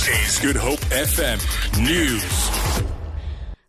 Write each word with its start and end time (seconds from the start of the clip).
This 0.00 0.36
is 0.36 0.38
Good 0.38 0.56
Hope 0.56 0.80
FM 0.88 1.38
News. 1.84 2.86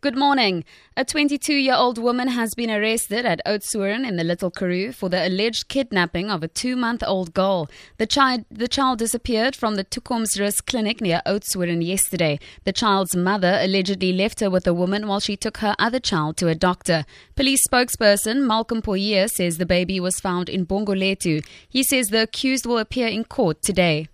Good 0.00 0.16
morning. 0.16 0.64
A 0.96 1.04
22 1.04 1.52
year 1.52 1.74
old 1.74 1.98
woman 1.98 2.28
has 2.28 2.54
been 2.54 2.70
arrested 2.70 3.26
at 3.26 3.44
Oudtshoorn 3.44 4.08
in 4.08 4.16
the 4.16 4.24
Little 4.24 4.50
Karoo 4.50 4.92
for 4.92 5.10
the 5.10 5.28
alleged 5.28 5.68
kidnapping 5.68 6.30
of 6.30 6.42
a 6.42 6.48
two 6.48 6.76
month 6.76 7.02
old 7.06 7.34
girl. 7.34 7.68
The 7.98 8.06
child, 8.06 8.46
the 8.50 8.68
child 8.68 9.00
disappeared 9.00 9.54
from 9.54 9.74
the 9.74 9.84
Toekomsrus 9.84 10.64
clinic 10.64 11.02
near 11.02 11.20
Oudtshoorn 11.26 11.86
yesterday. 11.86 12.38
The 12.64 12.72
child's 12.72 13.14
mother 13.14 13.58
allegedly 13.60 14.14
left 14.14 14.40
her 14.40 14.48
with 14.48 14.66
a 14.66 14.72
woman 14.72 15.06
while 15.06 15.20
she 15.20 15.36
took 15.36 15.58
her 15.58 15.76
other 15.78 16.00
child 16.00 16.38
to 16.38 16.48
a 16.48 16.54
doctor. 16.54 17.04
Police 17.36 17.68
spokesperson 17.68 18.46
Malcolm 18.46 18.80
Pojie 18.80 19.28
says 19.28 19.58
the 19.58 19.66
baby 19.66 20.00
was 20.00 20.20
found 20.20 20.48
in 20.48 20.64
Bongolethu. 20.64 21.44
He 21.68 21.82
says 21.82 22.08
the 22.08 22.22
accused 22.22 22.64
will 22.64 22.78
appear 22.78 23.08
in 23.08 23.24
court 23.24 23.60
today. 23.60 24.08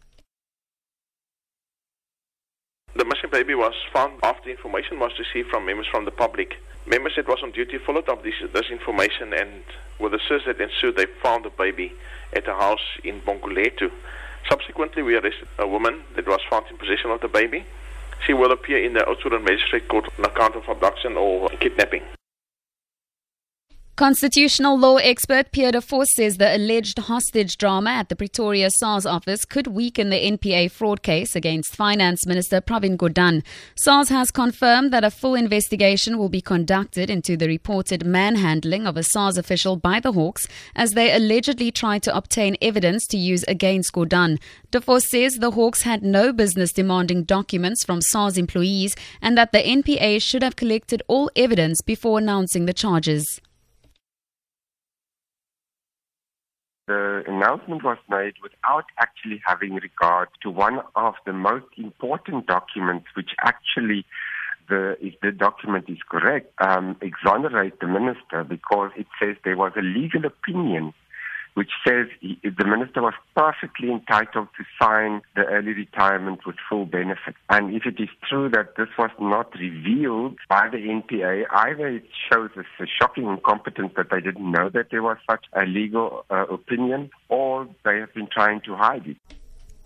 The 2.97 3.05
missing 3.05 3.20
baby 3.31 3.55
was 3.55 3.75
found 3.93 4.19
after 4.23 4.51
information 4.51 4.99
was 4.99 5.13
received 5.19 5.49
from 5.49 5.67
members 5.67 5.87
from 5.87 6.05
the 6.05 6.11
public. 6.11 6.57
Members 6.87 7.13
that 7.17 7.29
was 7.29 7.39
on 7.43 7.53
duty 7.53 7.79
followed 7.79 8.09
up 8.09 8.23
this, 8.23 8.35
this 8.53 8.71
information 8.71 9.33
and 9.33 9.63
with 9.99 10.13
the 10.13 10.21
search 10.29 10.43
that 10.47 10.61
ensued, 10.61 10.97
they 10.97 11.07
found 11.23 11.45
the 11.45 11.51
baby 11.51 11.93
at 12.33 12.49
a 12.49 12.55
house 12.55 12.85
in 13.05 13.21
Bongolethu. 13.21 13.91
Subsequently, 14.49 15.03
we 15.03 15.15
arrested 15.15 15.49
a 15.59 15.67
woman 15.67 16.03
that 16.17 16.27
was 16.27 16.41
found 16.49 16.67
in 16.71 16.79
possession 16.79 17.11
of 17.11 17.21
the 17.21 17.29
baby. 17.29 17.65
She 18.27 18.33
will 18.33 18.51
appear 18.51 18.83
in 18.83 18.95
the 18.95 19.01
Oudtshoorn 19.01 19.45
Magistrate 19.45 19.89
Court 19.89 20.09
on 20.19 20.25
account 20.25 20.57
of 20.57 20.69
abduction 20.69 21.17
or 21.17 21.49
kidnapping. 21.61 22.03
Constitutional 24.01 24.79
law 24.79 24.97
expert 24.97 25.53
Pierre 25.53 25.73
de 25.73 25.81
Vos 25.83 26.07
says 26.15 26.39
the 26.39 26.57
alleged 26.57 26.99
hostage 27.01 27.59
drama 27.59 27.91
at 27.91 28.09
the 28.09 28.17
Pretoria 28.17 28.71
SARS 28.71 29.05
office 29.05 29.45
could 29.45 29.67
weaken 29.67 30.09
the 30.09 30.17
NPA 30.17 30.71
fraud 30.71 31.03
case 31.03 31.37
against 31.37 31.77
Finance 31.77 32.27
Minister 32.27 32.63
Pravin 32.63 32.97
Gordhan. 32.97 33.43
SARS 33.75 34.09
has 34.09 34.31
confirmed 34.31 34.91
that 34.91 35.05
a 35.05 35.11
full 35.11 35.35
investigation 35.35 36.17
will 36.17 36.31
be 36.31 36.41
conducted 36.41 37.11
into 37.11 37.37
the 37.37 37.47
reported 37.47 38.07
manhandling 38.07 38.87
of 38.87 38.97
a 38.97 39.03
SARS 39.03 39.37
official 39.37 39.77
by 39.77 40.01
the 40.01 40.13
Hawks 40.13 40.49
as 40.75 40.93
they 40.93 41.15
allegedly 41.15 41.71
tried 41.71 42.03
to 42.05 42.17
obtain 42.17 42.57
evidence 42.63 43.07
to 43.09 43.19
use 43.19 43.45
against 43.49 43.93
Gordhan. 43.93 44.41
De 44.71 44.81
Vos 44.81 45.07
says 45.11 45.41
the 45.41 45.51
Hawks 45.51 45.83
had 45.83 46.03
no 46.03 46.33
business 46.33 46.73
demanding 46.73 47.25
documents 47.25 47.85
from 47.85 48.01
SARS 48.01 48.39
employees 48.39 48.97
and 49.21 49.37
that 49.37 49.53
the 49.53 49.59
NPA 49.59 50.23
should 50.23 50.43
have 50.43 50.57
collected 50.57 51.03
all 51.07 51.31
evidence 51.37 51.83
before 51.83 52.17
announcing 52.17 52.65
the 52.65 52.73
charges. 52.73 53.43
The 56.91 57.23
announcement 57.29 57.85
was 57.85 57.99
made 58.09 58.35
without 58.43 58.87
actually 58.99 59.41
having 59.47 59.75
regard 59.75 60.29
to 60.43 60.51
one 60.51 60.81
of 60.97 61.15
the 61.25 61.33
most 61.33 61.67
important 61.77 62.49
documents, 62.49 63.07
which 63.15 63.31
actually, 63.45 64.05
the, 64.69 64.97
if 65.01 65.15
the 65.21 65.31
document 65.31 65.85
is 65.89 65.99
correct, 66.09 66.53
um, 66.59 66.97
exonerate 67.01 67.79
the 67.79 67.87
minister 67.87 68.43
because 68.43 68.91
it 68.97 69.07
says 69.21 69.37
there 69.45 69.57
was 69.57 69.71
a 69.77 69.83
legal 69.83 70.25
opinion 70.25 70.93
which 71.55 71.71
says 71.87 72.07
he, 72.21 72.39
the 72.43 72.65
minister 72.65 73.03
was 73.03 73.15
perfectly 73.37 73.91
entitled 73.91 74.49
to 74.57 74.65
sign 74.81 75.23
the 75.37 75.45
early 75.45 75.73
retirement 75.73 76.41
with 76.47 76.57
full 76.69 76.87
benefit. 76.87 77.35
And 77.49 77.75
if 77.75 77.87
it 77.87 78.01
is 78.01 78.09
true 78.29 78.49
that 78.51 78.77
this 78.77 78.89
was 78.99 79.11
not 79.21 79.53
revealed 79.59 80.37
by 80.49 80.69
the 80.69 80.79
NPA, 80.79 81.45
either 81.51 81.89
it 81.89 82.05
shows 82.31 82.51
us 82.57 82.67
a 82.81 82.87
shocking 83.01 83.27
incompetence 83.27 83.93
that 83.97 84.11
they 84.11 84.21
didn't 84.21 84.51
know 84.51 84.69
that 84.71 84.91
there 84.91 85.03
was 85.03 85.19
such 85.29 85.45
a 85.53 85.65
legal 85.65 86.25
uh, 86.31 86.47
opinion, 86.47 87.11
or 87.29 87.69
they 87.85 87.99
have 87.99 88.15
been 88.15 88.29
trying 88.33 88.61
to 88.63 88.75
hide 88.77 89.07
it. 89.07 89.17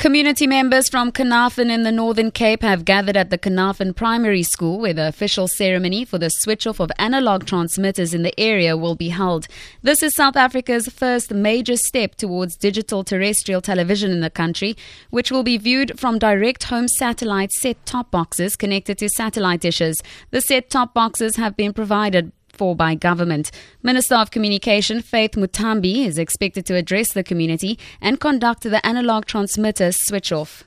Community 0.05 0.47
members 0.47 0.91
from 0.91 1.10
Carnarvon 1.10 1.70
in 1.70 1.83
the 1.83 1.91
Northern 1.91 2.30
Cape 2.30 2.60
have 2.60 2.84
gathered 2.84 3.16
at 3.16 3.30
the 3.30 3.38
Carnarvon 3.38 3.94
Primary 3.94 4.42
School 4.42 4.78
where 4.78 4.92
the 4.92 5.08
official 5.08 5.48
ceremony 5.48 6.05
for 6.05 6.19
the 6.19 6.28
switch 6.28 6.66
off 6.66 6.78
of 6.78 6.92
analog 6.98 7.47
transmitters 7.47 8.12
in 8.12 8.22
the 8.22 8.38
area 8.38 8.77
will 8.77 8.97
be 8.97 9.09
held. 9.09 9.48
This 9.81 10.03
is 10.03 10.14
South 10.14 10.37
Africa's 10.37 10.88
first 10.88 11.31
major 11.31 11.78
step 11.78 12.16
towards 12.16 12.54
digital 12.54 13.03
terrestrial 13.03 13.62
television 13.62 14.10
in 14.10 14.20
the 14.20 14.28
country, 14.28 14.76
which 15.09 15.32
will 15.32 15.43
be 15.43 15.56
viewed 15.56 15.98
from 15.98 16.19
direct 16.19 16.64
home 16.64 16.87
satellite 16.87 17.53
set 17.53 17.87
top 17.87 18.10
boxes 18.10 18.56
connected 18.56 18.98
to 18.98 19.09
satellite 19.09 19.62
dishes. 19.62 20.03
The 20.32 20.43
set 20.43 20.69
top 20.69 20.93
boxes 20.93 21.37
have 21.37 21.56
been 21.56 21.72
provided 21.72 22.31
for 22.54 22.75
by 22.76 22.94
government. 22.94 23.50
Minister 23.82 24.15
of 24.15 24.31
Communication 24.31 25.03
Faith 25.03 25.32
Muthambi 25.32 26.06
is 26.06 26.19
expected 26.19 26.65
to 26.66 26.76
address 26.76 27.12
the 27.12 27.25
community 27.25 27.78
and 28.00 28.20
conduct 28.20 28.62
the 28.62 28.84
analog 28.87 29.26
transmitter 29.26 29.92
switch 29.92 30.32
off. 30.32 30.64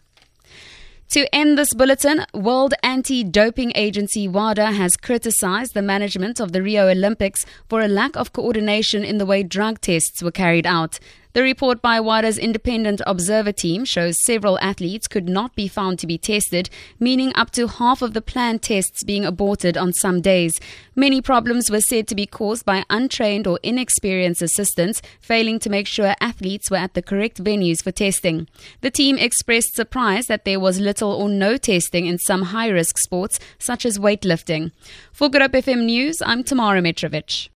To 1.11 1.33
end 1.33 1.57
this 1.57 1.73
bulletin, 1.73 2.25
World 2.33 2.73
Anti-Doping 2.83 3.71
Agency 3.75 4.27
WADA 4.27 4.73
has 4.73 4.97
criticized 4.97 5.73
the 5.73 5.81
management 5.81 6.41
of 6.41 6.51
the 6.51 6.61
Rio 6.61 6.89
Olympics 6.89 7.45
for 7.69 7.79
a 7.79 7.87
lack 7.87 8.17
of 8.17 8.33
coordination 8.33 9.05
in 9.05 9.17
the 9.17 9.25
way 9.25 9.41
drug 9.41 9.79
tests 9.79 10.21
were 10.21 10.31
carried 10.31 10.67
out. 10.67 10.99
The 11.37 11.43
report 11.43 11.83
by 11.83 11.99
WADA's 11.99 12.39
independent 12.39 12.99
observer 13.05 13.51
team 13.51 13.85
shows 13.85 14.25
several 14.25 14.57
athletes 14.57 15.07
could 15.07 15.29
not 15.29 15.53
be 15.53 15.67
found 15.67 15.99
to 15.99 16.07
be 16.07 16.17
tested, 16.17 16.67
meaning 16.99 17.31
up 17.35 17.51
to 17.51 17.67
half 17.67 18.01
of 18.01 18.15
the 18.15 18.23
planned 18.23 18.63
tests 18.63 19.03
being 19.03 19.23
aborted 19.23 19.77
on 19.77 19.93
some 19.93 20.19
days. 20.19 20.59
Many 20.95 21.21
problems 21.21 21.69
were 21.69 21.79
said 21.79 22.07
to 22.07 22.15
be 22.15 22.25
caused 22.25 22.65
by 22.65 22.85
untrained 22.89 23.45
or 23.45 23.59
inexperienced 23.61 24.41
assistants 24.41 25.03
failing 25.21 25.59
to 25.59 25.69
make 25.69 25.85
sure 25.85 26.15
athletes 26.19 26.71
were 26.71 26.77
at 26.77 26.95
the 26.95 27.03
correct 27.03 27.43
venues 27.43 27.83
for 27.83 27.91
testing. 27.91 28.47
The 28.81 28.89
team 28.89 29.19
expressed 29.19 29.75
surprise 29.75 30.25
that 30.25 30.43
there 30.43 30.59
was 30.59 30.79
little 30.79 31.11
or 31.11 31.29
no 31.29 31.57
testing 31.57 32.07
in 32.07 32.17
some 32.17 32.45
high 32.45 32.69
risk 32.69 32.97
sports, 32.97 33.39
such 33.59 33.85
as 33.85 33.99
weightlifting. 33.99 34.71
For 35.11 35.29
Good 35.29 35.43
Hope 35.43 35.51
FM 35.51 35.85
News, 35.85 36.19
I'm 36.25 36.43
Tamara 36.43 36.81
Mitrovic. 36.81 37.45